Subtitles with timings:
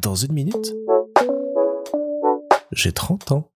[0.00, 0.74] Dans une minute,
[2.72, 3.50] j'ai 30 ans.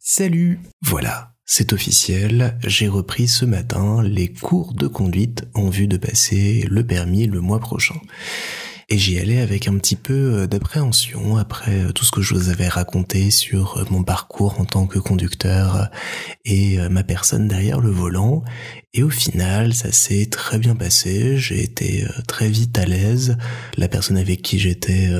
[0.00, 5.96] Salut Voilà, c'est officiel, j'ai repris ce matin les cours de conduite en vue de
[5.96, 7.96] passer le permis le mois prochain.
[8.94, 12.32] Et j'y allais avec un petit peu euh, d'appréhension après euh, tout ce que je
[12.32, 15.90] vous avais raconté sur euh, mon parcours en tant que conducteur
[16.44, 18.44] et ma personne derrière le volant.
[18.92, 21.36] Et au final, ça s'est très bien passé.
[21.38, 23.36] J'ai été très vite à l'aise.
[23.76, 25.10] La personne avec qui j'étais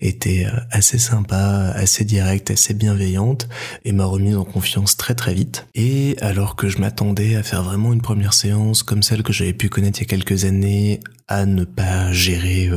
[0.00, 3.48] était assez sympa, assez directe, assez bienveillante
[3.84, 5.66] et m'a remis en confiance très très vite.
[5.74, 9.54] Et alors que je m'attendais à faire vraiment une première séance comme celle que j'avais
[9.54, 12.70] pu connaître il y a quelques années, à ne pas gérer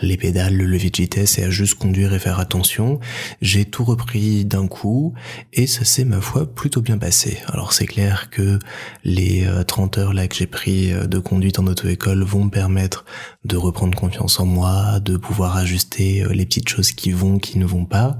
[0.00, 3.00] les pédales, le levier de vitesse et à juste conduire et faire attention.
[3.40, 5.14] J'ai tout repris d'un coup
[5.52, 7.38] et ça s'est ma foi plutôt bien passé.
[7.48, 8.58] Alors c'est clair que
[9.04, 12.50] les 30 euh, heures là que j'ai pris euh, de conduite en auto-école vont me
[12.50, 13.04] permettre
[13.46, 17.58] de reprendre confiance en moi, de pouvoir ajuster euh, les petites choses qui vont, qui
[17.58, 18.18] ne vont pas.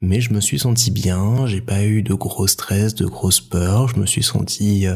[0.00, 3.88] Mais je me suis senti bien, j'ai pas eu de gros stress, de grosses peurs,
[3.88, 4.86] je me suis senti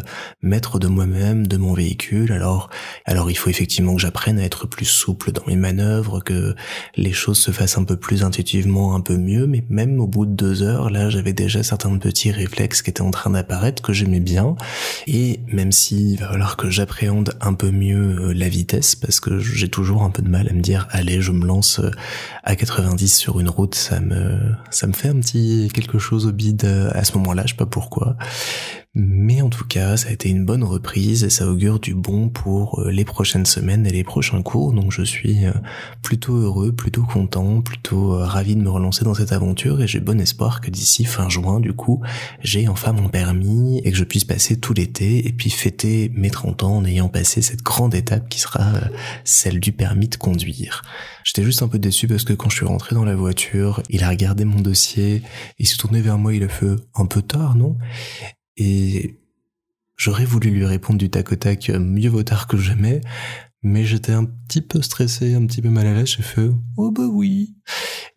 [0.42, 2.32] maître de moi-même, de mon véhicule.
[2.32, 2.70] Alors,
[3.04, 6.54] alors il faut effectivement que j'apprenne à être plus souple dans mes manœuvres, que
[6.96, 10.26] les choses se fassent un peu plus intuitivement, un peu mieux, mais même au bout
[10.26, 13.92] de deux heures, là, j'avais déjà certains petits réflexes qui étaient en train d'apparaître, que
[13.92, 14.56] j'aimais bien,
[15.06, 19.38] et même s'il va falloir que j'appréhende un peu mieux euh, la vitesse, parce que
[19.38, 21.90] j'ai toujours un peu de mal à me dire, allez, je me lance euh,
[22.44, 26.32] à 90 sur une route, ça me, ça me fait un petit quelque chose au
[26.32, 28.16] bide euh, à ce moment-là, je sais pas pourquoi.
[28.94, 32.28] Mais en tout cas, ça a été une bonne reprise et ça augure du bon
[32.28, 34.74] pour euh, les prochaines semaines et les prochains cours.
[34.74, 35.52] Donc je suis euh,
[36.02, 40.00] plutôt heureux, plutôt content, plutôt euh, ravi de me relancer dans cette aventure et j'ai
[40.00, 42.02] bon espoir que d'ici fin juin, du coup,
[42.42, 46.28] j'ai enfin mon permis et que je puisse passer tout l'été et puis fêter mes
[46.28, 48.74] 30 ans en ayant passé cette grande étape qui sera
[49.24, 50.82] celle du permis de conduire.
[51.24, 54.04] J'étais juste un peu déçu parce que quand je suis rentré dans la voiture, il
[54.04, 55.22] a regardé mon dossier,
[55.58, 57.78] il s'est tourné vers moi, il a fait un peu tard, non?
[58.56, 59.20] Et
[59.96, 63.00] j'aurais voulu lui répondre du tac au tac, euh, mieux vaut tard que jamais,
[63.62, 66.90] mais j'étais un petit peu stressé, un petit peu mal à l'aise, j'ai fait «Oh
[66.90, 67.54] bah oui!»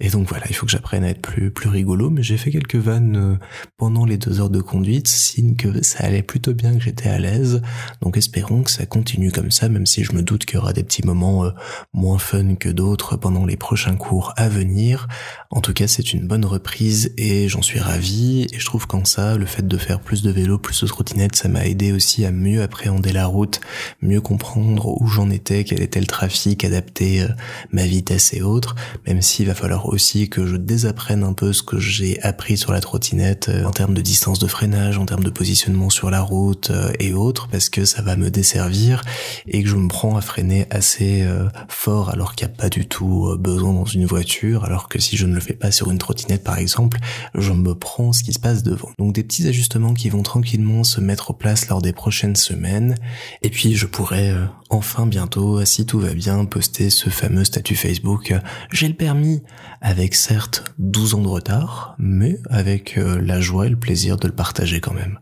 [0.05, 2.75] Et donc voilà, il faut que j'apprenne à être plus rigolo, mais j'ai fait quelques
[2.75, 3.35] vannes euh,
[3.75, 7.17] pendant les deux heures de conduite, signe que ça allait plutôt bien, que j'étais à
[7.17, 7.63] l'aise.
[8.03, 10.73] Donc espérons que ça continue comme ça, même si je me doute qu'il y aura
[10.73, 11.49] des petits moments euh,
[11.91, 15.07] moins fun que d'autres pendant les prochains cours à venir.
[15.49, 18.45] En tout cas, c'est une bonne reprise et j'en suis ravi.
[18.53, 21.35] Et je trouve qu'en ça, le fait de faire plus de vélo, plus de trottinette,
[21.35, 23.59] ça m'a aidé aussi à mieux appréhender la route,
[24.03, 27.29] mieux comprendre où j'en étais, quel était le trafic, adapter euh,
[27.71, 28.75] ma vitesse et autres,
[29.07, 32.81] même s'il va falloir que je désapprenne un peu ce que j'ai appris sur la
[32.81, 36.69] trottinette euh, en termes de distance de freinage, en termes de positionnement sur la route
[36.69, 39.01] euh, et autres, parce que ça va me desservir
[39.47, 42.69] et que je me prends à freiner assez euh, fort alors qu'il n'y a pas
[42.69, 45.89] du tout besoin dans une voiture, alors que si je ne le fais pas sur
[45.89, 46.99] une trottinette par exemple,
[47.33, 48.89] je me prends ce qui se passe devant.
[48.99, 52.95] Donc des petits ajustements qui vont tranquillement se mettre en place lors des prochaines semaines,
[53.41, 54.33] et puis je pourrai
[54.69, 58.33] enfin bientôt, si tout va bien, poster ce fameux statut Facebook
[58.71, 59.41] j'ai le permis
[59.85, 64.25] avec certes 12 ans de retard, mais avec euh, la joie et le plaisir de
[64.25, 65.19] le partager quand même.